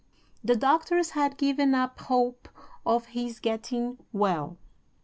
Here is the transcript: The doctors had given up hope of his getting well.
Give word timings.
The 0.43 0.55
doctors 0.55 1.11
had 1.11 1.37
given 1.37 1.75
up 1.75 1.99
hope 1.99 2.49
of 2.87 3.05
his 3.13 3.39
getting 3.39 3.99
well. 4.11 4.57